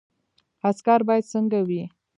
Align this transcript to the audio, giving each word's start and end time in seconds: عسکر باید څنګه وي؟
عسکر 0.69 0.99
باید 1.07 1.25
څنګه 1.33 1.59
وي؟ 1.67 1.83